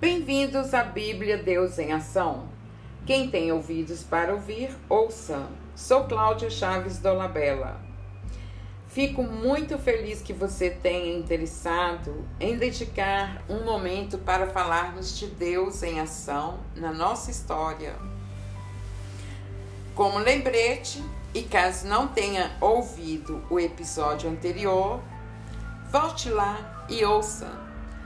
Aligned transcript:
Bem-vindos 0.00 0.72
à 0.74 0.82
Bíblia 0.82 1.38
Deus 1.38 1.78
em 1.78 1.92
Ação. 1.92 2.48
Quem 3.06 3.30
tem 3.30 3.52
ouvidos 3.52 4.02
para 4.02 4.32
ouvir, 4.32 4.70
ouça. 4.88 5.46
Sou 5.74 6.04
Cláudia 6.04 6.50
Chaves 6.50 6.98
Dolabella. 6.98 7.80
Fico 8.88 9.22
muito 9.22 9.78
feliz 9.78 10.20
que 10.20 10.32
você 10.32 10.70
tenha 10.70 11.16
interessado 11.16 12.24
em 12.40 12.56
dedicar 12.56 13.42
um 13.48 13.64
momento 13.64 14.18
para 14.18 14.48
falarmos 14.48 15.18
de 15.18 15.26
Deus 15.26 15.82
em 15.82 16.00
ação 16.00 16.58
na 16.74 16.92
nossa 16.92 17.30
história. 17.30 17.94
Como 19.94 20.18
lembrete, 20.18 21.04
e 21.32 21.42
caso 21.42 21.86
não 21.86 22.08
tenha 22.08 22.50
ouvido 22.60 23.44
o 23.48 23.60
episódio 23.60 24.28
anterior, 24.28 25.00
volte 25.90 26.30
lá 26.30 26.86
e 26.88 27.04
ouça. 27.04 27.48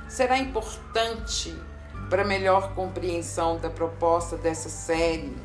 Será 0.08 0.38
importante 0.38 1.54
para 2.08 2.24
melhor 2.24 2.74
compreensão 2.74 3.58
da 3.58 3.68
proposta 3.68 4.36
dessa 4.36 4.68
série 4.68 5.36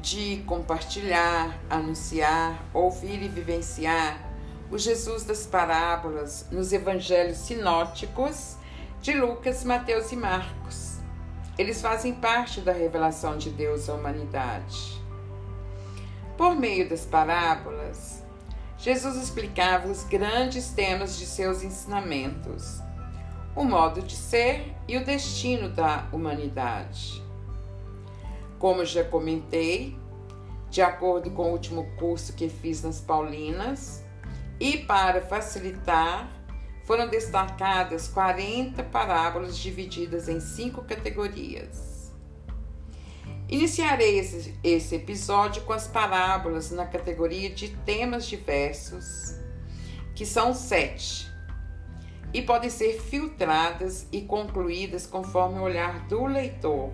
de 0.00 0.42
compartilhar, 0.46 1.56
anunciar, 1.70 2.62
ouvir 2.72 3.22
e 3.22 3.28
vivenciar 3.28 4.18
o 4.70 4.78
Jesus 4.78 5.24
das 5.24 5.46
parábolas 5.46 6.46
nos 6.50 6.72
evangelhos 6.72 7.38
sinóticos 7.38 8.56
de 9.00 9.12
Lucas, 9.12 9.62
Mateus 9.64 10.10
e 10.10 10.16
Marcos. 10.16 10.98
Eles 11.56 11.80
fazem 11.80 12.14
parte 12.14 12.60
da 12.60 12.72
revelação 12.72 13.38
de 13.38 13.50
Deus 13.50 13.88
à 13.88 13.94
humanidade. 13.94 15.00
Por 16.36 16.56
meio 16.56 16.88
das 16.88 17.06
parábolas, 17.06 18.23
Jesus 18.84 19.16
explicava 19.16 19.88
os 19.88 20.04
grandes 20.04 20.68
temas 20.68 21.18
de 21.18 21.24
seus 21.24 21.62
ensinamentos 21.62 22.82
o 23.56 23.64
modo 23.64 24.02
de 24.02 24.14
ser 24.14 24.74
e 24.86 24.98
o 24.98 25.04
destino 25.06 25.70
da 25.70 26.06
humanidade. 26.12 27.22
Como 28.58 28.84
já 28.84 29.02
comentei, 29.02 29.96
de 30.68 30.82
acordo 30.82 31.30
com 31.30 31.44
o 31.44 31.52
último 31.52 31.96
curso 31.96 32.34
que 32.34 32.46
fiz 32.50 32.82
nas 32.82 33.00
Paulinas, 33.00 34.04
e 34.60 34.76
para 34.76 35.22
facilitar, 35.22 36.30
foram 36.84 37.08
destacadas 37.08 38.06
40 38.08 38.82
parábolas 38.82 39.56
divididas 39.56 40.28
em 40.28 40.40
cinco 40.40 40.84
categorias. 40.84 41.93
Iniciarei 43.54 44.18
esse, 44.18 44.58
esse 44.64 44.96
episódio 44.96 45.62
com 45.62 45.72
as 45.72 45.86
parábolas 45.86 46.72
na 46.72 46.86
categoria 46.86 47.48
de 47.48 47.68
temas 47.68 48.26
diversos, 48.26 49.36
que 50.12 50.26
são 50.26 50.52
sete 50.52 51.32
e 52.32 52.42
podem 52.42 52.68
ser 52.68 53.00
filtradas 53.00 54.08
e 54.10 54.22
concluídas 54.22 55.06
conforme 55.06 55.60
o 55.60 55.62
olhar 55.62 56.04
do 56.08 56.26
leitor. 56.26 56.90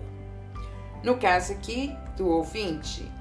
No 1.03 1.17
caso 1.17 1.53
aqui, 1.53 1.97
do 2.15 2.27
ouvinte, 2.27 3.11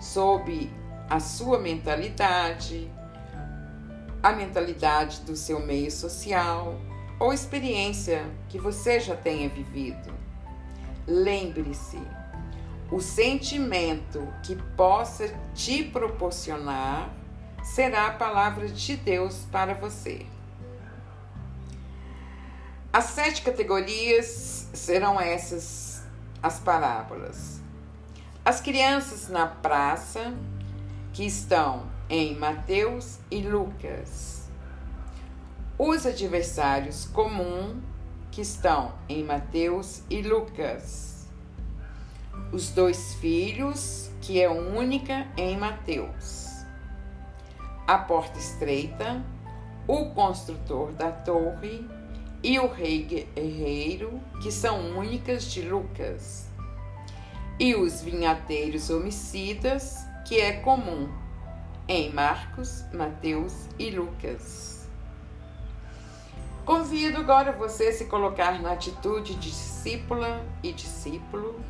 sob 0.00 0.72
a 1.10 1.20
sua 1.20 1.58
mentalidade, 1.58 2.90
a 4.22 4.32
mentalidade 4.32 5.20
do 5.20 5.36
seu 5.36 5.60
meio 5.60 5.90
social 5.90 6.80
ou 7.20 7.30
experiência 7.30 8.24
que 8.48 8.58
você 8.58 8.98
já 8.98 9.14
tenha 9.14 9.50
vivido. 9.50 10.14
Lembre-se, 11.06 12.00
o 12.94 13.00
sentimento 13.00 14.32
que 14.44 14.54
possa 14.76 15.28
te 15.52 15.82
proporcionar 15.82 17.12
será 17.60 18.06
a 18.06 18.12
palavra 18.12 18.68
de 18.68 18.96
Deus 18.96 19.44
para 19.50 19.74
você. 19.74 20.24
As 22.92 23.06
sete 23.06 23.42
categorias 23.42 24.68
serão 24.72 25.20
essas 25.20 26.04
as 26.40 26.60
parábolas. 26.60 27.60
As 28.44 28.60
crianças 28.60 29.28
na 29.28 29.48
praça, 29.48 30.32
que 31.12 31.26
estão 31.26 31.90
em 32.08 32.36
Mateus 32.36 33.18
e 33.28 33.42
Lucas. 33.42 34.48
Os 35.76 36.06
adversários 36.06 37.06
comum, 37.06 37.82
que 38.30 38.42
estão 38.42 38.94
em 39.08 39.24
Mateus 39.24 40.02
e 40.08 40.22
Lucas. 40.22 41.13
Os 42.52 42.70
dois 42.70 43.14
filhos, 43.14 44.10
que 44.20 44.40
é 44.40 44.48
única 44.48 45.26
em 45.36 45.56
Mateus. 45.56 46.64
A 47.86 47.98
porta 47.98 48.38
estreita, 48.38 49.22
o 49.86 50.06
construtor 50.10 50.92
da 50.92 51.10
torre 51.10 51.86
e 52.42 52.58
o 52.58 52.66
rei 52.66 53.02
guerreiro, 53.02 54.20
que 54.42 54.52
são 54.52 54.98
únicas 54.98 55.44
de 55.52 55.62
Lucas, 55.62 56.46
e 57.58 57.74
os 57.74 58.00
vinhateiros 58.00 58.90
homicidas, 58.90 60.06
que 60.26 60.40
é 60.40 60.52
comum 60.60 61.08
em 61.86 62.12
Marcos, 62.12 62.84
Mateus 62.92 63.68
e 63.78 63.90
Lucas. 63.90 64.88
Convido 66.64 67.18
agora 67.18 67.52
você 67.52 67.88
a 67.88 67.92
se 67.92 68.06
colocar 68.06 68.62
na 68.62 68.72
atitude 68.72 69.34
de 69.34 69.50
discípula 69.50 70.42
e 70.62 70.72
discípulo 70.72 71.60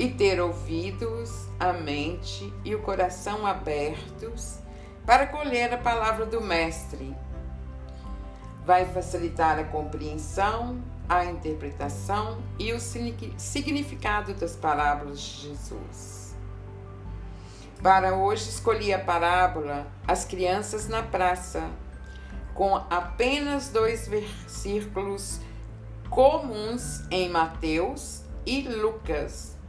e 0.00 0.08
ter 0.08 0.40
ouvidos, 0.40 1.46
a 1.60 1.74
mente 1.74 2.50
e 2.64 2.74
o 2.74 2.80
coração 2.80 3.46
abertos 3.46 4.58
para 5.04 5.26
colher 5.26 5.74
a 5.74 5.76
palavra 5.76 6.24
do 6.24 6.40
Mestre 6.40 7.14
vai 8.64 8.86
facilitar 8.86 9.58
a 9.58 9.64
compreensão, 9.64 10.82
a 11.06 11.26
interpretação 11.26 12.42
e 12.58 12.72
o 12.72 12.80
significado 12.80 14.32
das 14.32 14.56
parábolas 14.56 15.20
de 15.20 15.48
Jesus. 15.48 16.34
Para 17.82 18.14
hoje, 18.14 18.48
escolhi 18.48 18.94
a 18.94 18.98
parábola 18.98 19.86
As 20.08 20.24
Crianças 20.24 20.88
na 20.88 21.02
Praça, 21.02 21.68
com 22.54 22.74
apenas 22.74 23.68
dois 23.68 24.08
versículos 24.08 25.40
comuns 26.08 27.02
em 27.10 27.28
Mateus 27.28 28.22
e 28.46 28.62
Lucas. 28.62 29.59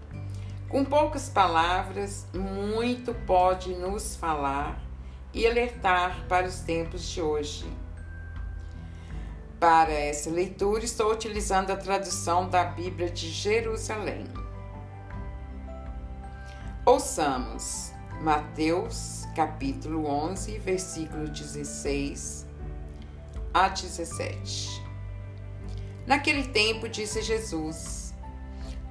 Com 0.72 0.86
poucas 0.86 1.28
palavras, 1.28 2.26
muito 2.34 3.14
pode 3.14 3.76
nos 3.76 4.16
falar 4.16 4.82
e 5.34 5.46
alertar 5.46 6.26
para 6.30 6.48
os 6.48 6.62
tempos 6.62 7.10
de 7.10 7.22
hoje. 7.22 7.66
Para 9.60 9.92
essa 9.92 10.30
leitura, 10.30 10.86
estou 10.86 11.12
utilizando 11.12 11.72
a 11.72 11.76
tradução 11.76 12.48
da 12.50 12.64
Bíblia 12.64 13.10
de 13.10 13.30
Jerusalém. 13.30 14.24
Ouçamos 16.86 17.92
Mateus, 18.22 19.28
capítulo 19.36 20.06
11, 20.08 20.58
versículo 20.58 21.28
16 21.28 22.48
a 23.54 23.68
17. 23.68 24.82
Naquele 26.08 26.48
tempo 26.48 26.88
disse 26.88 27.22
Jesus: 27.22 28.01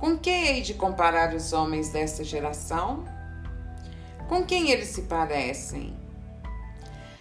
Com 0.00 0.16
que 0.16 0.31
hei 0.31 0.62
de 0.62 0.72
comparar 0.72 1.34
os 1.34 1.53
homens 1.53 1.91
desta 1.91 2.25
geração? 2.25 3.05
Com 4.31 4.43
quem 4.47 4.71
eles 4.71 4.88
se 4.88 5.03
parecem? 5.03 5.94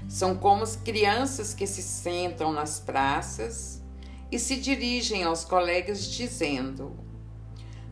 São 0.07 0.33
como 0.37 0.63
as 0.63 0.77
crianças 0.77 1.53
que 1.53 1.67
se 1.67 1.83
sentam 1.83 2.53
nas 2.53 2.79
praças 2.79 3.83
e 4.31 4.39
se 4.39 4.55
dirigem 4.55 5.25
aos 5.25 5.43
colegas 5.43 6.05
dizendo: 6.05 6.97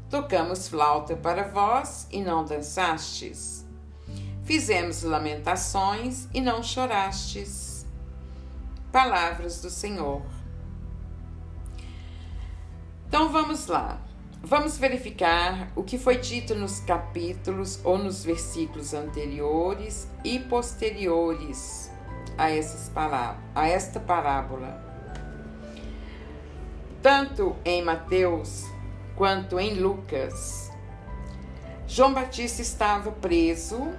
Tocamos 0.09 0.70
flauta 0.70 1.18
para 1.18 1.50
vós 1.50 2.08
e 2.09 2.22
não 2.22 2.46
dançastes. 2.46 3.66
Fizemos 4.46 5.04
lamentações 5.04 6.30
e 6.34 6.40
não 6.40 6.64
chorastes. 6.64 7.86
Palavras 8.90 9.62
do 9.62 9.69
Senhor. 9.69 10.22
Então 13.06 13.30
vamos 13.30 13.68
lá. 13.68 14.06
Vamos 14.42 14.78
verificar 14.78 15.72
o 15.75 15.84
que 15.84 15.98
foi 15.98 16.18
dito 16.18 16.56
nos 16.56 16.80
capítulos 16.80 17.80
ou 17.84 17.98
nos 17.98 18.24
versículos 18.24 18.94
anteriores 18.94 20.07
e 20.24 20.39
posteriores 20.39 21.92
a, 22.38 22.50
essas 22.50 22.92
a 23.56 23.68
esta 23.68 24.00
parábola. 24.00 24.86
Tanto 27.01 27.56
em 27.66 27.84
Mateus 27.84 28.66
quanto 29.16 29.60
em 29.60 29.74
Lucas, 29.74 30.72
João 31.88 32.13
Batista 32.13 32.62
estava 32.62 33.12
preso 33.12 33.92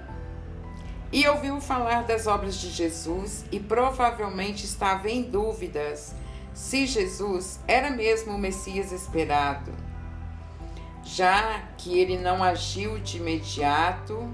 e 1.11 1.27
ouviu 1.27 1.59
falar 1.59 2.03
das 2.03 2.27
obras 2.27 2.55
de 2.55 2.69
Jesus 2.69 3.43
e 3.51 3.59
provavelmente 3.59 4.65
estava 4.65 5.09
em 5.09 5.23
dúvidas 5.23 6.13
se 6.53 6.85
Jesus 6.85 7.59
era 7.67 7.89
mesmo 7.89 8.33
o 8.33 8.37
Messias 8.37 8.91
esperado, 8.91 9.71
já 11.15 11.63
que 11.75 11.97
ele 11.97 12.19
não 12.19 12.43
agiu 12.43 12.99
de 12.99 13.17
imediato 13.17 14.31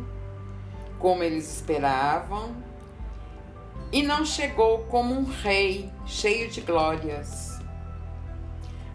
como 0.99 1.23
eles 1.23 1.55
esperavam 1.55 2.53
e 3.93 4.03
não 4.03 4.25
chegou 4.25 4.79
como 4.85 5.13
um 5.13 5.23
rei 5.23 5.89
cheio 6.05 6.49
de 6.49 6.59
glórias. 6.59 7.61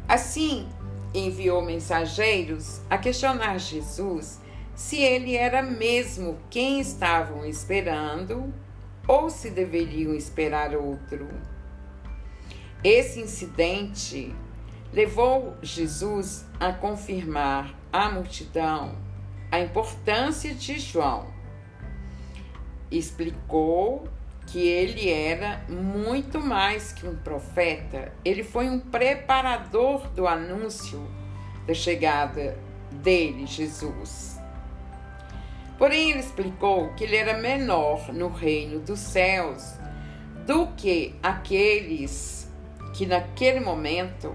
Assim, 0.07 0.69
enviou 1.15 1.63
mensageiros 1.63 2.83
a 2.91 2.99
questionar 2.99 3.59
Jesus 3.59 4.41
se 4.75 4.99
ele 4.99 5.35
era 5.35 5.63
mesmo 5.63 6.39
quem 6.51 6.81
estavam 6.81 7.47
esperando 7.47 8.53
ou 9.09 9.31
se 9.31 9.49
deveriam 9.49 10.15
esperar 10.15 10.77
outro. 10.77 11.29
Esse 12.85 13.21
incidente 13.21 14.35
levou 14.93 15.57
Jesus 15.63 16.45
a 16.59 16.73
confirmar 16.73 17.75
à 17.93 18.11
multidão 18.11 18.97
a 19.51 19.61
importância 19.61 20.55
de 20.55 20.79
João. 20.79 21.27
Explicou 22.91 24.09
que 24.47 24.67
ele 24.67 25.11
era 25.11 25.65
muito 25.69 26.41
mais 26.41 26.93
que 26.93 27.07
um 27.07 27.17
profeta, 27.17 28.13
ele 28.25 28.43
foi 28.43 28.69
um 28.69 28.81
preparador 28.81 30.09
do 30.09 30.27
anúncio 30.27 31.09
da 31.67 31.75
chegada 31.75 32.59
dele, 32.91 33.47
Jesus. 33.47 34.41
Porém, 35.79 36.11
ele 36.11 36.21
explicou 36.21 36.93
que 36.95 37.05
ele 37.05 37.17
era 37.17 37.39
menor 37.39 38.13
no 38.13 38.29
reino 38.29 38.81
dos 38.81 38.99
céus 38.99 39.79
do 40.47 40.67
que 40.77 41.15
aqueles 41.23 42.51
que 42.93 43.07
naquele 43.07 43.61
momento 43.61 44.35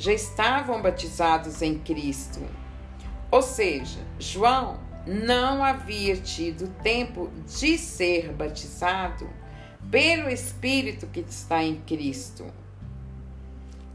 já 0.00 0.14
estavam 0.14 0.80
batizados 0.80 1.60
em 1.60 1.78
Cristo. 1.78 2.40
Ou 3.30 3.42
seja, 3.42 4.00
João 4.18 4.80
não 5.06 5.62
havia 5.62 6.16
tido 6.16 6.68
tempo 6.82 7.30
de 7.46 7.76
ser 7.76 8.32
batizado 8.32 9.28
pelo 9.90 10.30
Espírito 10.30 11.06
que 11.06 11.20
está 11.20 11.62
em 11.62 11.82
Cristo. 11.82 12.46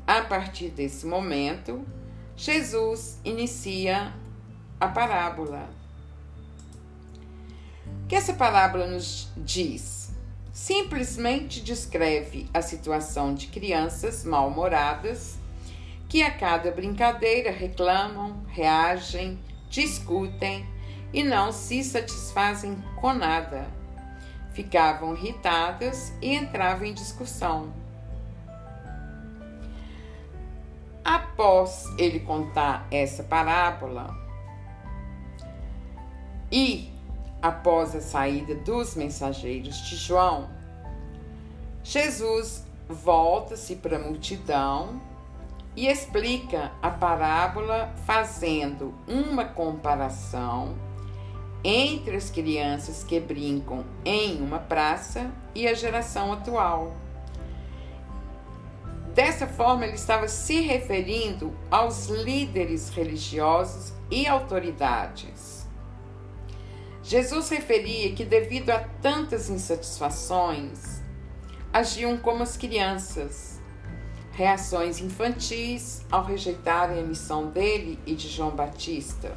A 0.05 0.21
partir 0.21 0.69
desse 0.69 1.07
momento, 1.07 1.83
Jesus 2.37 3.19
inicia 3.25 4.13
a 4.79 4.87
parábola. 4.87 5.67
O 8.03 8.07
que 8.07 8.15
essa 8.15 8.33
parábola 8.35 8.85
nos 8.85 9.31
diz? 9.37 10.11
Simplesmente 10.53 11.61
descreve 11.61 12.47
a 12.53 12.61
situação 12.61 13.33
de 13.33 13.47
crianças 13.47 14.23
mal-humoradas 14.23 15.43
que 16.15 16.23
a 16.23 16.31
cada 16.31 16.71
brincadeira 16.71 17.51
reclamam, 17.51 18.41
reagem, 18.47 19.37
discutem 19.69 20.65
e 21.11 21.21
não 21.21 21.51
se 21.51 21.83
satisfazem 21.83 22.81
com 23.01 23.11
nada. 23.11 23.67
Ficavam 24.53 25.13
irritadas 25.13 26.13
e 26.21 26.33
entravam 26.33 26.85
em 26.85 26.93
discussão. 26.93 27.73
Após 31.03 31.83
ele 31.97 32.21
contar 32.21 32.87
essa 32.89 33.21
parábola 33.21 34.15
e 36.49 36.93
após 37.41 37.93
a 37.93 37.99
saída 37.99 38.55
dos 38.55 38.95
mensageiros 38.95 39.79
de 39.79 39.97
João, 39.97 40.49
Jesus 41.83 42.65
volta-se 42.87 43.75
para 43.75 43.97
a 43.97 43.99
multidão 43.99 45.13
e 45.75 45.87
explica 45.87 46.71
a 46.81 46.89
parábola 46.89 47.93
fazendo 48.05 48.93
uma 49.07 49.45
comparação 49.45 50.75
entre 51.63 52.15
as 52.15 52.29
crianças 52.29 53.03
que 53.03 53.19
brincam 53.19 53.83
em 54.05 54.41
uma 54.41 54.59
praça 54.59 55.31
e 55.53 55.67
a 55.67 55.73
geração 55.73 56.31
atual. 56.31 56.95
Dessa 59.15 59.47
forma, 59.47 59.85
ele 59.85 59.95
estava 59.95 60.27
se 60.27 60.59
referindo 60.59 61.55
aos 61.71 62.07
líderes 62.07 62.89
religiosos 62.89 63.93
e 64.11 64.27
autoridades. 64.27 65.65
Jesus 67.01 67.49
referia 67.49 68.13
que, 68.13 68.25
devido 68.25 68.71
a 68.71 68.79
tantas 69.01 69.49
insatisfações, 69.49 71.01
agiam 71.71 72.17
como 72.17 72.43
as 72.43 72.57
crianças, 72.57 73.54
reações 74.35 74.99
infantis 74.99 76.05
ao 76.11 76.23
rejeitarem 76.23 76.99
a 76.99 77.03
missão 77.03 77.49
dele 77.49 77.97
e 78.05 78.13
de 78.13 78.27
João 78.29 78.51
Batista 78.51 79.35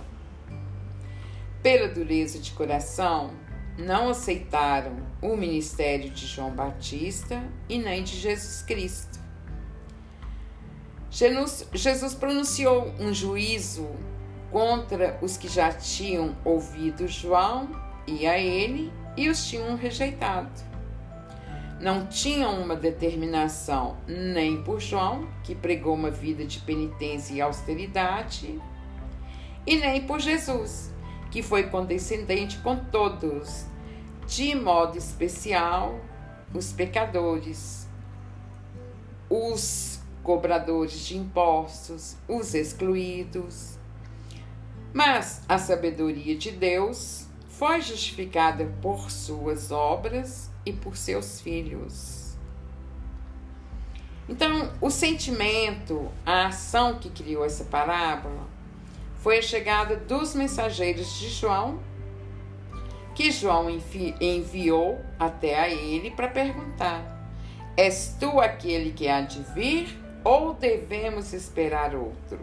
pela 1.63 1.89
dureza 1.89 2.39
de 2.39 2.53
coração, 2.53 3.31
não 3.77 4.09
aceitaram 4.09 4.97
o 5.21 5.37
ministério 5.37 6.11
de 6.11 6.27
João 6.27 6.51
Batista 6.51 7.43
e 7.69 7.79
nem 7.79 8.03
de 8.03 8.17
Jesus 8.17 8.63
Cristo. 8.63 9.19
Jesus 11.11 12.15
pronunciou 12.15 12.93
um 13.01 13.13
juízo 13.13 13.89
contra 14.51 15.19
os 15.21 15.37
que 15.37 15.49
já 15.49 15.73
tinham 15.73 16.37
ouvido 16.45 17.09
João 17.09 17.69
e 18.07 18.27
a 18.27 18.39
ele 18.39 18.93
e 19.17 19.29
os 19.29 19.47
tinham 19.47 19.77
rejeitado. 19.77 20.69
Não 21.81 22.07
tinham 22.07 22.61
uma 22.61 22.75
determinação 22.75 23.97
nem 24.07 24.63
por 24.63 24.81
João, 24.81 25.29
que 25.45 25.55
pregou 25.55 25.95
uma 25.95 26.11
vida 26.11 26.45
de 26.45 26.59
penitência 26.59 27.35
e 27.35 27.41
austeridade, 27.41 28.61
e 29.65 29.77
nem 29.77 30.05
por 30.05 30.19
Jesus, 30.19 30.93
que 31.31 31.41
foi 31.41 31.65
condescendente 31.65 32.59
com 32.59 32.77
todos, 32.77 33.65
de 34.27 34.57
modo 34.57 34.99
especial 34.99 36.01
os 36.53 36.73
pecadores, 36.73 37.87
os 39.31 40.01
cobradores 40.23 41.07
de 41.07 41.17
impostos, 41.17 42.17
os 42.27 42.55
excluídos. 42.55 43.79
Mas 44.93 45.43
a 45.49 45.59
sabedoria 45.59 46.37
de 46.37 46.51
Deus 46.51 47.27
foi 47.49 47.81
justificada 47.81 48.65
por 48.83 49.11
suas 49.11 49.71
obras 49.71 50.48
e 50.65 50.73
por 50.73 50.97
seus 50.97 51.41
filhos. 51.41 52.37
Então, 54.29 54.71
o 54.81 54.91
sentimento, 54.91 56.07
a 56.27 56.47
ação 56.49 56.99
que 56.99 57.09
criou 57.09 57.45
essa 57.45 57.65
parábola 57.65 58.47
foi 59.17 59.39
a 59.39 59.43
chegada 59.43 59.97
dos 59.97 60.35
mensageiros 60.35 61.19
de 61.19 61.31
João, 61.31 61.81
que 63.15 63.33
João 63.33 63.71
envi 63.71 64.15
enviou 64.21 65.01
até 65.19 65.59
a 65.59 65.69
ele 65.69 66.11
para 66.11 66.29
perguntar: 66.29 67.03
És 67.77 68.15
tu 68.21 68.39
aquele 68.39 68.93
que 68.93 69.09
há 69.09 69.23
de 69.23 69.43
vir 69.55 69.99
ou 70.23 70.53
devemos 70.53 71.33
esperar 71.33 71.95
outro? 71.95 72.39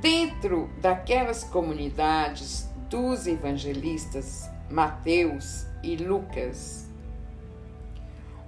Dentro 0.00 0.70
daquelas 0.80 1.44
comunidades 1.44 2.70
dos 2.88 3.26
evangelistas 3.26 4.48
Mateus 4.70 5.66
e 5.82 5.96
Lucas, 5.96 6.88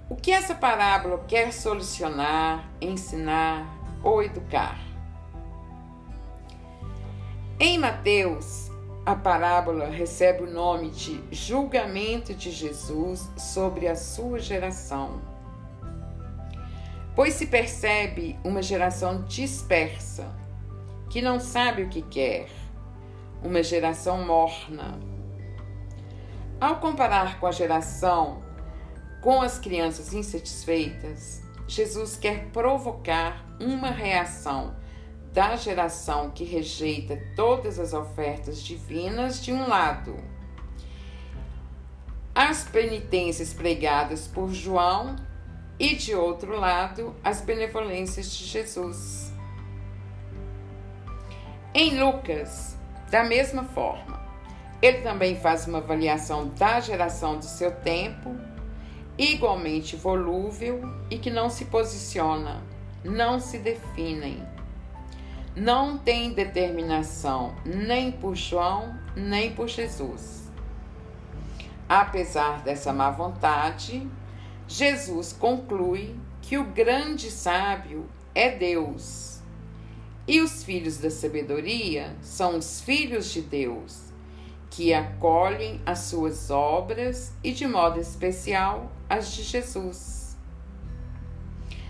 o 0.09 0.15
que 0.15 0.31
essa 0.31 0.55
parábola 0.55 1.25
quer 1.27 1.51
solucionar, 1.51 2.69
ensinar 2.79 3.67
ou 4.01 4.23
educar? 4.23 4.79
Em 7.59 7.77
Mateus, 7.77 8.71
a 9.05 9.15
parábola 9.15 9.89
recebe 9.89 10.43
o 10.43 10.49
nome 10.49 10.91
de 10.91 11.21
julgamento 11.29 12.33
de 12.33 12.51
Jesus 12.51 13.29
sobre 13.37 13.89
a 13.89 13.95
sua 13.95 14.39
geração. 14.39 15.21
Pois 17.13 17.33
se 17.33 17.47
percebe 17.47 18.39
uma 18.45 18.61
geração 18.61 19.23
dispersa, 19.23 20.33
que 21.09 21.21
não 21.21 21.37
sabe 21.37 21.83
o 21.83 21.89
que 21.89 22.01
quer, 22.01 22.47
uma 23.43 23.61
geração 23.61 24.25
morna. 24.25 25.12
Ao 26.63 26.77
comparar 26.77 27.41
com 27.41 27.45
a 27.45 27.51
geração 27.51 28.41
com 29.19 29.41
as 29.41 29.59
crianças 29.59 30.13
insatisfeitas, 30.13 31.43
Jesus 31.67 32.15
quer 32.15 32.51
provocar 32.53 33.45
uma 33.59 33.89
reação 33.89 34.73
da 35.33 35.57
geração 35.57 36.31
que 36.31 36.45
rejeita 36.45 37.21
todas 37.35 37.79
as 37.79 37.91
ofertas 37.91 38.63
divinas, 38.63 39.43
de 39.43 39.51
um 39.51 39.67
lado, 39.67 40.15
as 42.33 42.63
penitências 42.63 43.53
pregadas 43.53 44.25
por 44.25 44.53
João, 44.53 45.17
e 45.77 45.97
de 45.97 46.15
outro 46.15 46.57
lado, 46.57 47.13
as 47.25 47.41
benevolências 47.41 48.31
de 48.31 48.45
Jesus. 48.45 49.33
Em 51.73 51.99
Lucas, 52.01 52.77
da 53.11 53.21
mesma 53.25 53.65
forma, 53.65 54.22
ele 54.85 54.99
também 55.01 55.35
faz 55.35 55.65
uma 55.65 55.79
avaliação 55.79 56.49
da 56.49 56.79
geração 56.79 57.37
do 57.37 57.45
seu 57.45 57.71
tempo, 57.71 58.35
igualmente 59.17 59.95
volúvel 59.95 60.81
e 61.09 61.17
que 61.17 61.29
não 61.29 61.49
se 61.49 61.65
posiciona, 61.65 62.61
não 63.03 63.39
se 63.39 63.57
definem 63.57 64.53
não 65.55 65.97
tem 65.99 66.33
determinação 66.33 67.55
nem 67.63 68.11
por 68.11 68.35
João, 68.35 68.97
nem 69.15 69.53
por 69.53 69.67
Jesus. 69.67 70.51
Apesar 71.87 72.63
dessa 72.63 72.91
má 72.91 73.11
vontade, 73.11 74.07
Jesus 74.67 75.31
conclui 75.31 76.15
que 76.41 76.57
o 76.57 76.63
grande 76.63 77.29
sábio 77.29 78.09
é 78.33 78.49
Deus. 78.49 79.41
E 80.27 80.39
os 80.41 80.63
filhos 80.63 80.97
da 80.97 81.11
sabedoria 81.11 82.15
são 82.21 82.57
os 82.57 82.81
filhos 82.81 83.31
de 83.31 83.41
Deus, 83.41 84.12
que 84.75 84.91
acolhem 84.91 85.79
as 85.85 85.99
suas 85.99 86.49
obras 86.49 87.31
e, 87.43 87.51
de 87.51 87.67
modo 87.67 87.99
especial, 87.99 88.91
as 89.07 89.31
de 89.31 89.43
Jesus. 89.43 90.35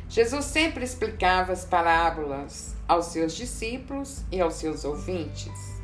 Jesus 0.09 0.43
sempre 0.43 0.83
explicava 0.83 1.53
as 1.53 1.63
parábolas 1.63 2.75
aos 2.85 3.05
seus 3.05 3.33
discípulos 3.35 4.23
e 4.29 4.41
aos 4.41 4.55
seus 4.55 4.83
ouvintes. 4.83 5.81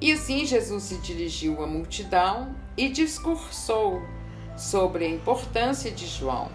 E 0.00 0.12
assim 0.12 0.46
Jesus 0.46 0.84
se 0.84 0.98
dirigiu 0.98 1.60
à 1.60 1.66
multidão 1.66 2.54
e 2.76 2.88
discursou 2.88 4.00
sobre 4.56 5.04
a 5.04 5.08
importância 5.08 5.90
de 5.90 6.06
João. 6.06 6.48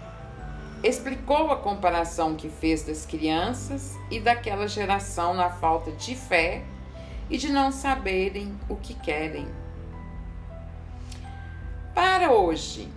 Explicou 0.82 1.52
a 1.52 1.56
comparação 1.56 2.34
que 2.34 2.48
fez 2.48 2.82
das 2.82 3.04
crianças 3.04 3.94
e 4.10 4.18
daquela 4.18 4.66
geração 4.66 5.34
na 5.34 5.50
falta 5.50 5.92
de 5.92 6.14
fé 6.14 6.64
e 7.30 7.36
de 7.36 7.50
não 7.50 7.70
saberem 7.70 8.58
o 8.68 8.76
que 8.76 8.94
querem. 8.94 9.46
Para 11.94 12.32
hoje, 12.32 12.88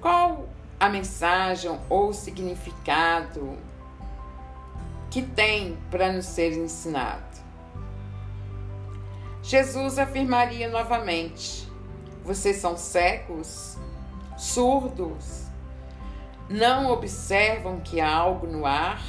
qual 0.00 0.48
a 0.78 0.88
mensagem 0.88 1.78
ou 1.88 2.12
significado 2.12 3.56
que 5.10 5.22
tem 5.22 5.78
para 5.90 6.12
nos 6.12 6.26
ser 6.26 6.52
ensinado? 6.52 7.24
Jesus 9.42 9.98
afirmaria 9.98 10.68
novamente: 10.68 11.70
Vocês 12.24 12.56
são 12.56 12.76
cegos, 12.76 13.78
surdos, 14.36 15.46
não 16.48 16.90
observam 16.90 17.80
que 17.80 18.00
há 18.00 18.14
algo 18.14 18.46
no 18.46 18.66
ar? 18.66 19.02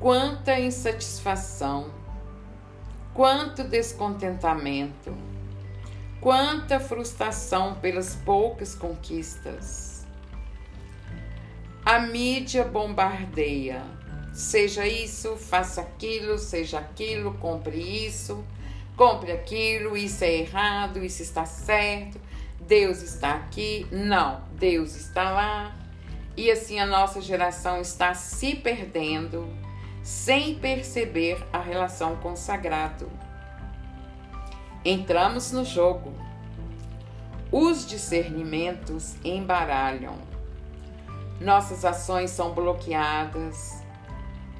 Quanta 0.00 0.58
insatisfação, 0.58 1.90
quanto 3.18 3.64
descontentamento, 3.64 5.12
quanta 6.20 6.78
frustração 6.78 7.74
pelas 7.74 8.14
poucas 8.14 8.76
conquistas. 8.76 10.06
A 11.84 11.98
mídia 11.98 12.62
bombardeia. 12.62 13.82
Seja 14.32 14.86
isso, 14.86 15.36
faça 15.36 15.80
aquilo, 15.80 16.38
seja 16.38 16.78
aquilo, 16.78 17.34
compre 17.38 18.06
isso, 18.06 18.44
compre 18.96 19.32
aquilo, 19.32 19.96
isso 19.96 20.22
é 20.22 20.34
errado, 20.34 21.04
isso 21.04 21.20
está 21.20 21.44
certo, 21.44 22.20
Deus 22.60 23.02
está 23.02 23.34
aqui. 23.34 23.84
Não, 23.90 24.44
Deus 24.52 24.94
está 24.94 25.28
lá. 25.32 25.76
E 26.36 26.52
assim 26.52 26.78
a 26.78 26.86
nossa 26.86 27.20
geração 27.20 27.80
está 27.80 28.14
se 28.14 28.54
perdendo 28.54 29.67
sem 30.08 30.54
perceber 30.54 31.46
a 31.52 31.58
relação 31.58 32.16
com 32.16 32.32
o 32.32 32.36
sagrado. 32.36 33.10
Entramos 34.82 35.52
no 35.52 35.66
jogo. 35.66 36.14
Os 37.52 37.86
discernimentos 37.86 39.16
embaralham. 39.22 40.16
Nossas 41.38 41.84
ações 41.84 42.30
são 42.30 42.54
bloqueadas. 42.54 43.82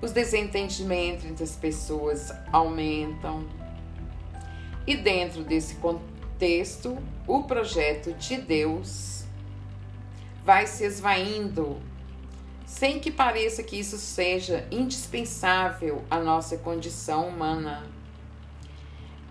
Os 0.02 0.12
desentendimentos 0.12 1.24
entre 1.24 1.44
as 1.44 1.56
pessoas 1.56 2.30
aumentam. 2.52 3.48
E 4.86 4.98
dentro 4.98 5.42
desse 5.44 5.76
contexto, 5.76 6.98
o 7.26 7.44
projeto 7.44 8.12
de 8.12 8.36
Deus 8.36 9.24
vai 10.44 10.66
se 10.66 10.84
esvaindo, 10.84 11.80
sem 12.68 13.00
que 13.00 13.10
pareça 13.10 13.62
que 13.62 13.80
isso 13.80 13.96
seja 13.96 14.68
indispensável 14.70 16.04
à 16.10 16.18
nossa 16.18 16.58
condição 16.58 17.26
humana. 17.26 17.82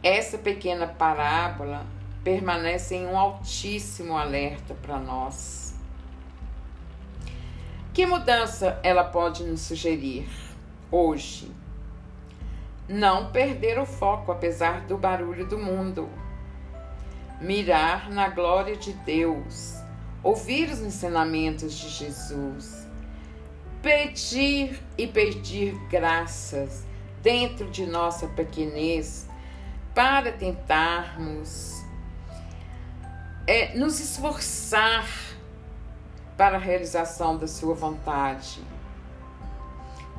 Essa 0.01 0.39
pequena 0.39 0.87
parábola 0.87 1.85
permanece 2.23 2.95
em 2.95 3.05
um 3.05 3.15
altíssimo 3.15 4.17
alerta 4.17 4.73
para 4.73 4.97
nós. 4.97 5.75
Que 7.93 8.07
mudança 8.07 8.79
ela 8.81 9.03
pode 9.03 9.43
nos 9.43 9.61
sugerir 9.61 10.27
hoje? 10.91 11.51
Não 12.89 13.31
perder 13.31 13.77
o 13.77 13.85
foco 13.85 14.31
apesar 14.31 14.81
do 14.87 14.97
barulho 14.97 15.45
do 15.45 15.59
mundo 15.59 16.09
mirar 17.39 18.09
na 18.09 18.29
glória 18.29 18.75
de 18.75 18.93
Deus, 18.93 19.75
ouvir 20.23 20.71
os 20.71 20.81
ensinamentos 20.81 21.71
de 21.75 21.87
Jesus, 21.87 22.86
pedir 23.87 24.83
e 24.97 25.07
pedir 25.07 25.73
graças 25.89 26.83
dentro 27.23 27.69
de 27.69 27.85
nossa 27.85 28.27
pequenez 28.27 29.25
para 29.95 30.29
tentarmos 30.29 31.85
é, 33.47 33.77
nos 33.77 34.01
esforçar 34.01 35.07
para 36.35 36.57
a 36.57 36.59
realização 36.59 37.37
da 37.37 37.47
Sua 37.47 37.73
vontade. 37.73 38.61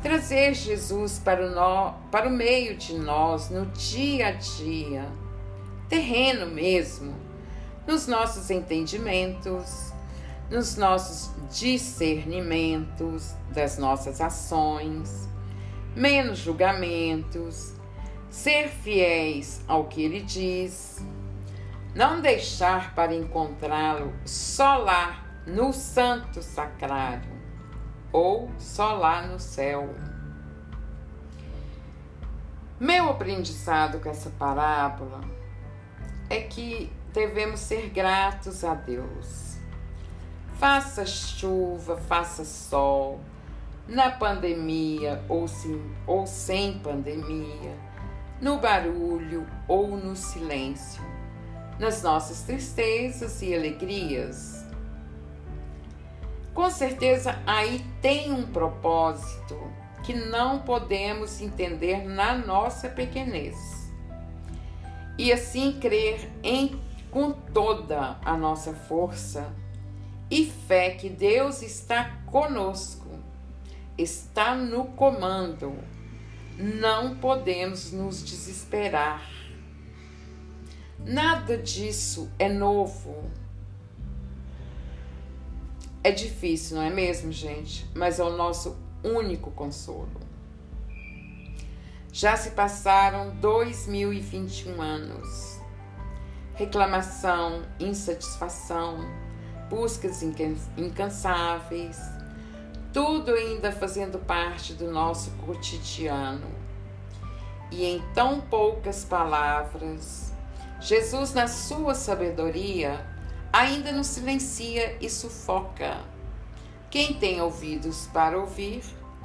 Trazer 0.00 0.54
Jesus 0.54 1.18
para 1.18 1.46
o, 1.46 1.50
no, 1.50 1.92
para 2.10 2.26
o 2.26 2.30
meio 2.30 2.74
de 2.74 2.94
nós 2.94 3.50
no 3.50 3.66
dia 3.66 4.28
a 4.28 4.32
dia 4.32 5.06
terreno 5.90 6.46
mesmo, 6.46 7.14
nos 7.86 8.06
nossos 8.06 8.50
entendimentos, 8.50 9.92
nos 10.50 10.74
nossos 10.76 11.37
discernimentos 11.50 13.34
das 13.52 13.78
nossas 13.78 14.20
ações, 14.20 15.28
menos 15.94 16.38
julgamentos, 16.38 17.74
ser 18.30 18.68
fiéis 18.68 19.62
ao 19.66 19.84
que 19.84 20.02
ele 20.02 20.20
diz, 20.20 21.04
não 21.94 22.20
deixar 22.20 22.94
para 22.94 23.14
encontrá-lo 23.14 24.12
só 24.24 24.76
lá 24.76 25.24
no 25.46 25.72
santo 25.72 26.42
sacrário 26.42 27.38
ou 28.12 28.50
só 28.58 28.92
lá 28.94 29.22
no 29.26 29.38
céu. 29.38 29.94
Meu 32.78 33.08
aprendizado 33.08 33.98
com 33.98 34.08
essa 34.08 34.30
parábola 34.30 35.20
é 36.30 36.42
que 36.42 36.92
devemos 37.12 37.60
ser 37.60 37.88
gratos 37.88 38.62
a 38.62 38.74
Deus. 38.74 39.47
Faça 40.58 41.06
chuva, 41.06 41.96
faça 41.96 42.44
sol, 42.44 43.20
na 43.86 44.10
pandemia 44.10 45.22
ou, 45.28 45.46
sim, 45.46 45.80
ou 46.04 46.26
sem 46.26 46.80
pandemia, 46.80 47.78
no 48.40 48.58
barulho 48.58 49.46
ou 49.68 49.96
no 49.96 50.16
silêncio, 50.16 51.00
nas 51.78 52.02
nossas 52.02 52.42
tristezas 52.42 53.40
e 53.40 53.54
alegrias. 53.54 54.66
Com 56.52 56.68
certeza 56.70 57.40
aí 57.46 57.86
tem 58.02 58.32
um 58.32 58.44
propósito 58.44 59.56
que 60.02 60.12
não 60.12 60.58
podemos 60.58 61.40
entender 61.40 62.04
na 62.04 62.36
nossa 62.36 62.88
pequenez. 62.88 63.56
E 65.16 65.32
assim 65.32 65.78
crer 65.78 66.28
em 66.42 66.82
com 67.12 67.30
toda 67.30 68.18
a 68.24 68.36
nossa 68.36 68.72
força 68.74 69.54
e 70.30 70.46
fé 70.46 70.90
que 70.90 71.08
Deus 71.08 71.62
está 71.62 72.20
conosco, 72.26 73.08
está 73.96 74.54
no 74.54 74.86
comando. 74.86 75.76
Não 76.58 77.16
podemos 77.16 77.92
nos 77.92 78.22
desesperar. 78.24 79.22
Nada 80.98 81.56
disso 81.56 82.30
é 82.38 82.48
novo. 82.48 83.30
É 86.02 86.10
difícil, 86.10 86.76
não 86.76 86.82
é 86.82 86.90
mesmo, 86.90 87.30
gente? 87.32 87.88
Mas 87.94 88.18
é 88.18 88.24
o 88.24 88.36
nosso 88.36 88.76
único 89.02 89.50
consolo. 89.52 90.20
Já 92.12 92.36
se 92.36 92.50
passaram 92.50 93.36
2021 93.36 94.80
anos. 94.82 95.60
Reclamação, 96.54 97.62
insatisfação, 97.78 98.98
buscas 99.68 100.22
incansáveis, 100.76 101.98
tudo 102.92 103.32
ainda 103.32 103.70
fazendo 103.70 104.18
parte 104.18 104.72
do 104.72 104.90
nosso 104.90 105.30
cotidiano. 105.44 106.46
E 107.70 107.84
em 107.84 108.02
tão 108.14 108.40
poucas 108.40 109.04
palavras, 109.04 110.32
Jesus, 110.80 111.34
na 111.34 111.46
sua 111.46 111.94
sabedoria, 111.94 113.04
ainda 113.52 113.92
nos 113.92 114.06
silencia 114.06 114.96
e 115.00 115.10
sufoca. 115.10 115.98
Quem 116.90 117.14
tem 117.14 117.40
ouvidos 117.42 118.08
para 118.12 118.38
ouvir, 118.38 118.82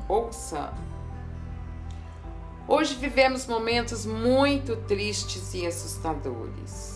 ouça. 0.10 0.74
Hoje 2.68 2.96
vivemos 2.96 3.46
momentos 3.46 4.06
muito 4.06 4.76
tristes 4.88 5.54
e 5.54 5.66
assustadores. 5.66 6.93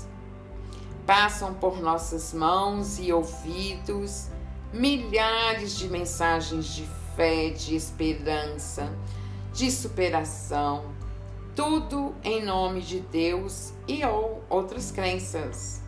Passam 1.07 1.53
por 1.53 1.79
nossas 1.79 2.33
mãos 2.33 2.99
e 2.99 3.13
ouvidos 3.13 4.27
milhares 4.73 5.77
de 5.77 5.87
mensagens 5.87 6.65
de 6.65 6.85
fé, 7.15 7.49
de 7.49 7.77
esperança, 7.77 8.93
de 9.53 9.71
superação, 9.71 10.83
tudo 11.55 12.13
em 12.25 12.43
nome 12.43 12.81
de 12.81 12.99
Deus 12.99 13.71
e 13.87 14.03
ou 14.03 14.43
outras 14.49 14.91
crenças. 14.91 15.81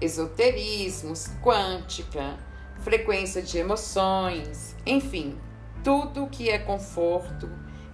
Esoterismos, 0.00 1.28
quântica, 1.42 2.38
frequência 2.80 3.42
de 3.42 3.58
emoções, 3.58 4.74
enfim, 4.86 5.38
tudo 5.84 6.28
que 6.28 6.48
é 6.48 6.58
conforto 6.58 7.46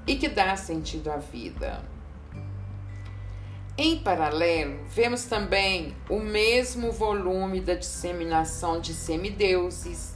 e 0.07 0.15
que 0.15 0.29
dá 0.29 0.55
sentido 0.55 1.11
à 1.11 1.17
vida. 1.17 1.92
Em 3.77 3.99
paralelo, 4.01 4.85
vemos 4.89 5.25
também 5.25 5.97
o 6.11 6.21
mesmo 6.21 6.93
volume 6.93 7.59
da 7.59 7.73
disseminação 7.73 8.79
de 8.79 8.93
semideuses, 8.93 10.15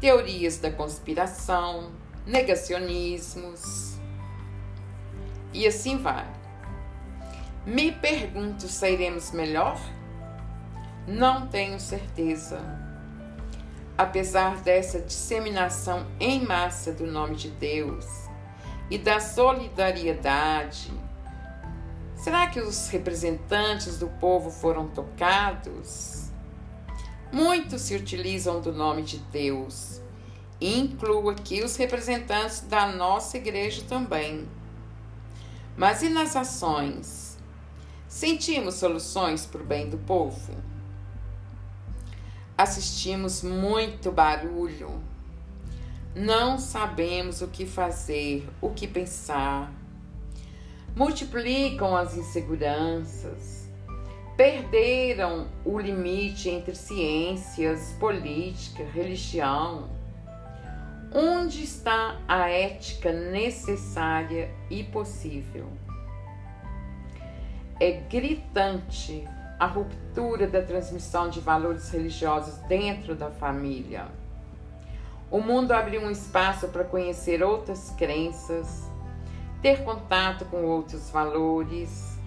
teorias 0.00 0.56
da 0.56 0.70
conspiração, 0.70 1.92
negacionismos 2.26 3.98
e 5.52 5.66
assim 5.66 5.98
vai. 5.98 6.26
Me 7.66 7.92
pergunto 7.92 8.68
se 8.68 8.90
iremos 8.90 9.32
melhor? 9.32 9.78
Não 11.06 11.46
tenho 11.46 11.78
certeza. 11.78 12.58
Apesar 13.98 14.62
dessa 14.62 14.98
disseminação 14.98 16.06
em 16.18 16.42
massa 16.42 16.90
do 16.90 17.06
nome 17.06 17.36
de 17.36 17.50
Deus 17.50 18.06
e 18.90 18.96
da 18.96 19.20
solidariedade, 19.20 20.90
Será 22.24 22.46
que 22.46 22.58
os 22.58 22.88
representantes 22.88 23.98
do 23.98 24.08
povo 24.08 24.50
foram 24.50 24.88
tocados? 24.88 26.30
Muitos 27.30 27.82
se 27.82 27.94
utilizam 27.94 28.62
do 28.62 28.72
nome 28.72 29.02
de 29.02 29.18
Deus. 29.18 30.00
Incluo 30.58 31.28
aqui 31.28 31.62
os 31.62 31.76
representantes 31.76 32.60
da 32.60 32.86
nossa 32.86 33.36
igreja 33.36 33.82
também. 33.86 34.48
Mas 35.76 36.02
e 36.02 36.08
nas 36.08 36.34
ações? 36.34 37.36
Sentimos 38.08 38.76
soluções 38.76 39.44
para 39.44 39.60
o 39.60 39.66
bem 39.66 39.90
do 39.90 39.98
povo? 39.98 40.54
Assistimos 42.56 43.42
muito 43.42 44.10
barulho. 44.10 44.98
Não 46.14 46.58
sabemos 46.58 47.42
o 47.42 47.48
que 47.48 47.66
fazer, 47.66 48.48
o 48.62 48.70
que 48.70 48.88
pensar 48.88 49.70
multiplicam 50.96 51.96
as 51.96 52.16
inseguranças, 52.16 53.68
perderam 54.36 55.48
o 55.64 55.78
limite 55.78 56.48
entre 56.48 56.74
ciências, 56.74 57.92
política, 57.98 58.84
religião. 58.84 59.90
Onde 61.12 61.62
está 61.62 62.18
a 62.26 62.48
ética 62.48 63.12
necessária 63.12 64.50
e 64.70 64.82
possível? 64.84 65.66
É 67.78 67.92
gritante 67.92 69.24
a 69.58 69.66
ruptura 69.66 70.46
da 70.46 70.62
transmissão 70.62 71.28
de 71.28 71.40
valores 71.40 71.90
religiosos 71.90 72.56
dentro 72.68 73.14
da 73.14 73.30
família. 73.30 74.06
O 75.30 75.40
mundo 75.40 75.72
abriu 75.72 76.02
um 76.02 76.10
espaço 76.10 76.68
para 76.68 76.84
conhecer 76.84 77.42
outras 77.42 77.90
crenças, 77.90 78.88
ter 79.64 79.82
contato 79.82 80.44
com 80.44 80.62
outros 80.62 81.08
valores. 81.08 82.18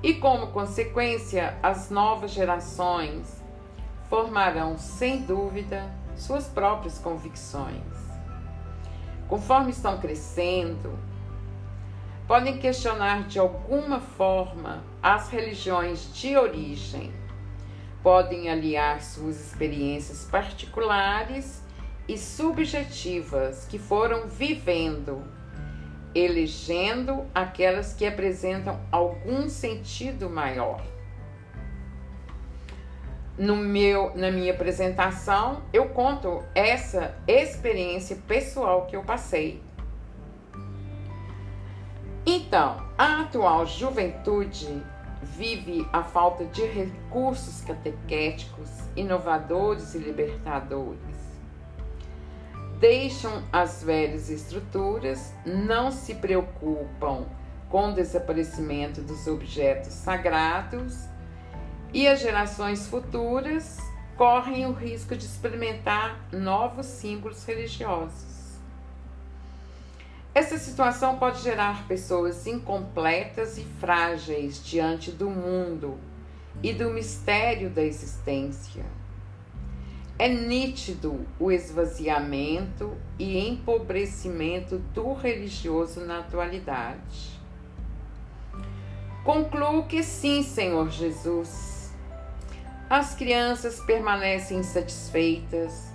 E 0.00 0.14
como 0.14 0.52
consequência, 0.52 1.58
as 1.60 1.90
novas 1.90 2.30
gerações 2.30 3.42
formarão, 4.08 4.78
sem 4.78 5.22
dúvida, 5.22 5.92
suas 6.14 6.46
próprias 6.46 6.96
convicções. 6.96 7.82
Conforme 9.26 9.72
estão 9.72 9.98
crescendo, 9.98 10.96
podem 12.24 12.58
questionar 12.58 13.24
de 13.26 13.40
alguma 13.40 13.98
forma 13.98 14.84
as 15.02 15.30
religiões 15.30 16.14
de 16.14 16.36
origem, 16.36 17.12
podem 18.00 18.48
aliar 18.48 19.02
suas 19.02 19.40
experiências 19.40 20.24
particulares 20.30 21.64
e 22.06 22.16
subjetivas 22.16 23.66
que 23.68 23.76
foram 23.76 24.28
vivendo 24.28 25.43
elegendo 26.14 27.26
aquelas 27.34 27.92
que 27.92 28.06
apresentam 28.06 28.80
algum 28.90 29.48
sentido 29.48 30.30
maior. 30.30 30.82
No 33.36 33.56
meu, 33.56 34.14
na 34.14 34.30
minha 34.30 34.52
apresentação, 34.52 35.62
eu 35.72 35.88
conto 35.88 36.42
essa 36.54 37.16
experiência 37.26 38.16
pessoal 38.28 38.86
que 38.86 38.94
eu 38.94 39.02
passei. 39.02 39.60
Então, 42.24 42.86
a 42.96 43.22
atual 43.22 43.66
juventude 43.66 44.82
vive 45.20 45.86
a 45.92 46.02
falta 46.04 46.44
de 46.44 46.64
recursos 46.64 47.60
catequéticos, 47.62 48.70
inovadores 48.94 49.94
e 49.94 49.98
libertadores 49.98 51.13
deixam 52.84 53.42
as 53.50 53.82
velhas 53.82 54.28
estruturas, 54.28 55.32
não 55.46 55.90
se 55.90 56.16
preocupam 56.16 57.24
com 57.70 57.88
o 57.88 57.94
desaparecimento 57.94 59.00
dos 59.00 59.26
objetos 59.26 59.94
sagrados 59.94 60.94
e 61.94 62.06
as 62.06 62.20
gerações 62.20 62.86
futuras 62.86 63.78
correm 64.18 64.66
o 64.66 64.72
risco 64.72 65.16
de 65.16 65.24
experimentar 65.24 66.28
novos 66.30 66.84
símbolos 66.84 67.42
religiosos. 67.46 68.58
Essa 70.34 70.58
situação 70.58 71.16
pode 71.16 71.40
gerar 71.40 71.88
pessoas 71.88 72.46
incompletas 72.46 73.56
e 73.56 73.64
frágeis 73.80 74.62
diante 74.62 75.10
do 75.10 75.30
mundo 75.30 75.98
e 76.62 76.70
do 76.74 76.90
mistério 76.90 77.70
da 77.70 77.82
existência 77.82 78.84
é 80.18 80.28
nítido 80.28 81.26
o 81.40 81.50
esvaziamento 81.50 82.96
e 83.18 83.38
empobrecimento 83.38 84.78
do 84.78 85.12
religioso 85.12 86.00
na 86.00 86.20
atualidade. 86.20 87.40
Concluo 89.24 89.86
que 89.86 90.02
sim, 90.02 90.42
Senhor 90.42 90.88
Jesus. 90.90 91.92
As 92.88 93.14
crianças 93.14 93.80
permanecem 93.80 94.58
insatisfeitas 94.58 95.92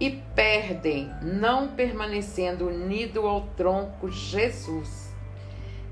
e 0.00 0.10
perdem, 0.34 1.12
não 1.20 1.68
permanecendo 1.68 2.68
unido 2.68 3.26
ao 3.26 3.48
tronco 3.48 4.08
Jesus, 4.08 5.12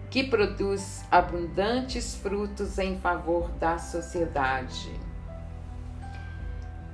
que 0.09 0.25
produz 0.25 1.05
abundantes 1.11 2.15
frutos 2.15 2.79
em 2.79 2.99
favor 3.01 3.51
da 3.59 3.79
sociedade. 3.79 5.06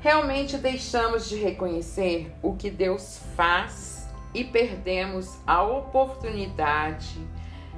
Realmente 0.02 0.58
deixamos 0.58 1.28
de 1.28 1.36
reconhecer 1.36 2.34
o 2.42 2.56
que 2.56 2.68
Deus 2.68 3.20
faz 3.36 4.08
e 4.34 4.42
perdemos 4.42 5.38
a 5.46 5.62
oportunidade 5.62 7.24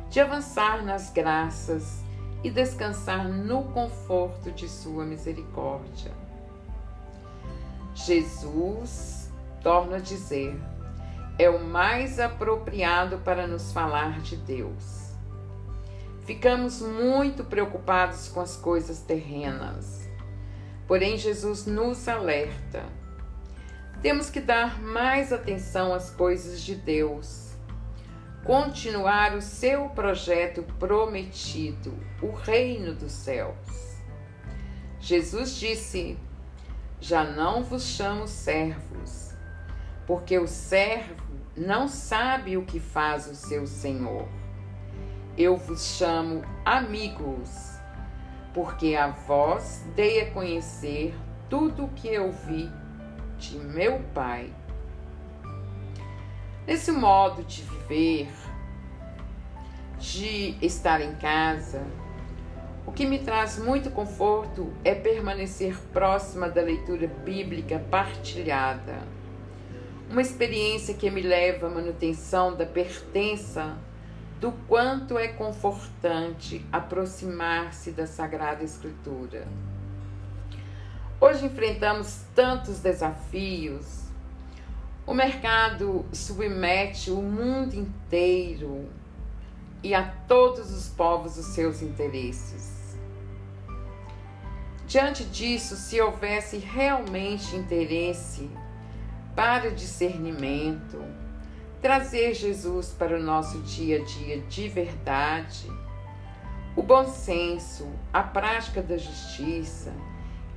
de 0.08 0.20
avançar 0.20 0.82
nas 0.82 1.10
graças 1.10 2.02
e 2.42 2.50
descansar 2.50 3.28
no 3.28 3.64
conforto 3.64 4.50
de 4.50 4.66
Sua 4.70 5.04
misericórdia. 5.04 6.12
Jesus, 7.94 9.30
torna 9.62 9.96
a 9.96 10.00
dizer, 10.00 10.58
é 11.38 11.50
o 11.50 11.62
mais 11.62 12.18
apropriado 12.18 13.18
para 13.18 13.46
nos 13.46 13.70
falar 13.70 14.22
de 14.22 14.36
Deus. 14.36 15.10
Ficamos 16.24 16.80
muito 16.80 17.44
preocupados 17.44 18.28
com 18.28 18.40
as 18.40 18.56
coisas 18.56 19.00
terrenas 19.02 20.03
Porém, 20.86 21.16
Jesus 21.16 21.66
nos 21.66 22.06
alerta. 22.08 22.84
Temos 24.02 24.28
que 24.28 24.40
dar 24.40 24.82
mais 24.82 25.32
atenção 25.32 25.94
às 25.94 26.10
coisas 26.10 26.60
de 26.60 26.74
Deus, 26.74 27.52
continuar 28.44 29.34
o 29.34 29.40
seu 29.40 29.88
projeto 29.88 30.62
prometido, 30.78 31.94
o 32.20 32.30
reino 32.30 32.94
dos 32.94 33.12
céus. 33.12 33.56
Jesus 35.00 35.56
disse: 35.56 36.18
Já 37.00 37.24
não 37.24 37.62
vos 37.62 37.84
chamo 37.84 38.28
servos, 38.28 39.34
porque 40.06 40.38
o 40.38 40.46
servo 40.46 41.24
não 41.56 41.88
sabe 41.88 42.58
o 42.58 42.66
que 42.66 42.80
faz 42.80 43.26
o 43.26 43.34
seu 43.34 43.66
senhor. 43.66 44.28
Eu 45.36 45.56
vos 45.56 45.96
chamo 45.96 46.42
amigos 46.64 47.73
porque 48.54 48.94
a 48.94 49.08
vós 49.08 49.84
dei 49.94 50.22
a 50.22 50.30
conhecer 50.30 51.14
tudo 51.50 51.84
o 51.84 51.88
que 51.88 52.08
eu 52.08 52.32
vi 52.32 52.70
de 53.36 53.58
meu 53.58 54.00
Pai. 54.14 54.50
Nesse 56.66 56.92
modo 56.92 57.42
de 57.42 57.62
viver, 57.62 58.28
de 59.98 60.56
estar 60.62 61.02
em 61.02 61.14
casa, 61.16 61.82
O 62.86 62.92
que 62.92 63.06
me 63.06 63.18
traz 63.18 63.58
muito 63.58 63.90
conforto 63.90 64.70
é 64.84 64.94
permanecer 64.94 65.76
próxima 65.92 66.48
da 66.48 66.60
leitura 66.60 67.06
bíblica 67.06 67.78
partilhada. 67.90 68.98
Uma 70.10 70.20
experiência 70.20 70.94
que 70.94 71.10
me 71.10 71.22
leva 71.22 71.66
à 71.66 71.70
manutenção 71.70 72.54
da 72.54 72.66
pertença 72.66 73.76
do 74.40 74.52
quanto 74.68 75.18
é 75.18 75.28
confortante 75.28 76.64
aproximar-se 76.70 77.92
da 77.92 78.06
Sagrada 78.06 78.62
Escritura. 78.62 79.46
Hoje 81.20 81.46
enfrentamos 81.46 82.22
tantos 82.34 82.80
desafios. 82.80 84.04
O 85.06 85.14
mercado 85.14 86.04
submete 86.12 87.10
o 87.10 87.22
mundo 87.22 87.74
inteiro 87.74 88.88
e 89.82 89.94
a 89.94 90.02
todos 90.26 90.72
os 90.72 90.88
povos 90.88 91.36
os 91.36 91.46
seus 91.46 91.82
interesses. 91.82 92.96
Diante 94.86 95.24
disso, 95.24 95.76
se 95.76 96.00
houvesse 96.00 96.58
realmente 96.58 97.56
interesse 97.56 98.50
para 99.34 99.70
discernimento, 99.70 101.02
trazer 101.84 102.32
Jesus 102.32 102.94
para 102.98 103.14
o 103.14 103.22
nosso 103.22 103.58
dia 103.58 104.00
a 104.00 104.04
dia 104.06 104.40
de 104.40 104.68
verdade, 104.70 105.70
o 106.74 106.82
bom 106.82 107.06
senso, 107.06 107.86
a 108.10 108.22
prática 108.22 108.80
da 108.80 108.96
justiça, 108.96 109.92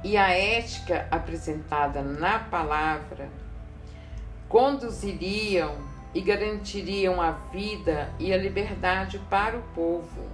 e 0.06 0.16
a 0.16 0.30
ética 0.30 1.06
apresentada 1.12 2.02
na 2.02 2.40
palavra 2.40 3.30
conduziriam 4.48 5.76
e 6.16 6.22
garantiriam 6.22 7.22
a 7.22 7.32
vida 7.32 8.10
e 8.18 8.32
a 8.32 8.38
liberdade 8.38 9.20
para 9.30 9.58
o 9.58 9.62
povo. 9.76 10.30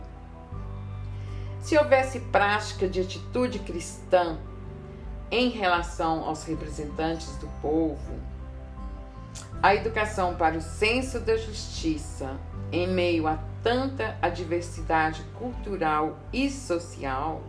Se 1.59 1.75
houvesse 1.75 2.19
prática 2.19 2.87
de 2.87 3.01
atitude 3.01 3.57
cristã 3.57 4.37
em 5.31 5.49
relação 5.49 6.23
aos 6.23 6.43
representantes 6.43 7.35
do 7.37 7.47
povo, 7.63 8.32
a 9.63 9.73
educação 9.73 10.35
para 10.35 10.57
o 10.57 10.61
senso 10.61 11.21
da 11.21 11.37
justiça 11.37 12.37
em 12.69 12.85
meio 12.85 13.25
a 13.25 13.39
tanta 13.63 14.17
adversidade 14.21 15.23
cultural 15.39 16.19
e 16.33 16.49
social 16.49 17.41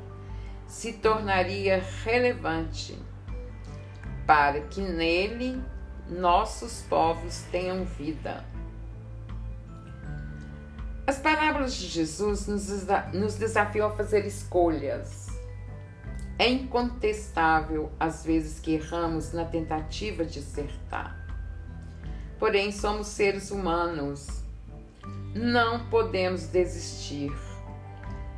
se 0.64 0.92
tornaria 0.92 1.83
relevante 2.05 2.96
para 4.24 4.61
que 4.61 4.81
nele 4.81 5.61
nossos 6.09 6.83
povos 6.83 7.42
tenham 7.50 7.85
vida. 7.85 8.44
As 11.09 11.18
parábolas 11.18 11.74
de 11.74 11.88
Jesus 11.88 12.46
nos 12.46 13.35
desafiam 13.35 13.88
a 13.88 13.90
fazer 13.90 14.24
escolhas. 14.24 15.27
É 16.38 16.48
incontestável 16.48 17.90
às 17.98 18.24
vezes 18.24 18.61
que 18.61 18.74
erramos 18.74 19.33
na 19.33 19.44
tentativa 19.44 20.24
de 20.24 20.38
acertar. 20.38 21.24
Porém, 22.38 22.73
somos 22.73 23.09
seres 23.09 23.51
humanos. 23.51 24.27
Não 25.35 25.87
podemos 25.87 26.47
desistir 26.47 27.33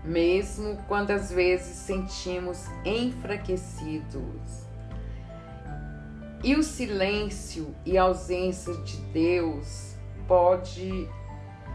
mesmo 0.07 0.77
quando 0.87 1.11
às 1.11 1.31
vezes 1.31 1.77
sentimos 1.79 2.65
enfraquecidos. 2.85 4.67
E 6.45 6.55
o 6.55 6.63
silêncio 6.63 7.75
e 7.85 7.99
a 7.99 8.03
ausência 8.03 8.73
de 8.83 8.97
Deus 9.13 9.95
pode 10.29 11.09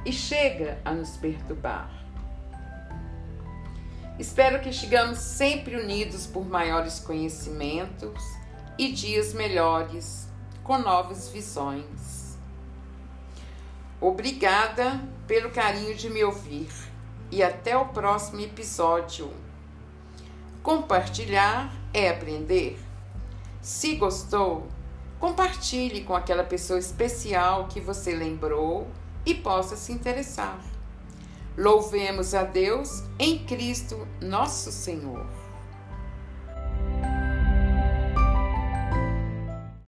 e 0.05 0.11
chega 0.11 0.79
a 0.85 0.93
nos 0.93 1.17
perturbar. 1.17 1.89
Espero 4.17 4.61
que 4.61 4.71
chegamos 4.71 5.17
sempre 5.17 5.75
unidos 5.75 6.25
por 6.25 6.45
maiores 6.47 6.99
conhecimentos 6.99 8.21
e 8.77 8.91
dias 8.91 9.33
melhores, 9.33 10.27
com 10.71 10.77
novas 10.77 11.27
visões. 11.27 12.37
Obrigada 13.99 15.01
pelo 15.27 15.49
carinho 15.49 15.93
de 15.93 16.09
me 16.09 16.23
ouvir 16.23 16.69
e 17.29 17.43
até 17.43 17.75
o 17.75 17.89
próximo 17.89 18.39
episódio. 18.39 19.29
Compartilhar 20.63 21.75
é 21.93 22.09
aprender. 22.09 22.79
Se 23.61 23.97
gostou, 23.97 24.65
compartilhe 25.19 26.05
com 26.05 26.15
aquela 26.15 26.45
pessoa 26.45 26.79
especial 26.79 27.67
que 27.67 27.81
você 27.81 28.15
lembrou 28.15 28.87
e 29.25 29.35
possa 29.35 29.75
se 29.75 29.91
interessar. 29.91 30.57
Louvemos 31.57 32.33
a 32.33 32.43
Deus 32.43 33.03
em 33.19 33.39
Cristo, 33.39 34.07
nosso 34.21 34.71
Senhor. 34.71 35.40